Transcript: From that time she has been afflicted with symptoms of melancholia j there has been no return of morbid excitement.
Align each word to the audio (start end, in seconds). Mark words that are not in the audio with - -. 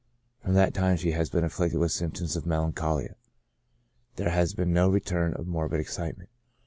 From 0.41 0.55
that 0.55 0.73
time 0.73 0.97
she 0.97 1.11
has 1.11 1.29
been 1.29 1.43
afflicted 1.43 1.79
with 1.79 1.91
symptoms 1.91 2.35
of 2.35 2.47
melancholia 2.47 3.09
j 3.09 3.15
there 4.15 4.29
has 4.31 4.55
been 4.55 4.73
no 4.73 4.89
return 4.89 5.31
of 5.35 5.45
morbid 5.45 5.79
excitement. 5.79 6.31